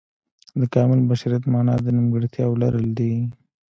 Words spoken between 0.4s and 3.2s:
د کامل بشریت معنا د نیمګړتیاو لرل دي.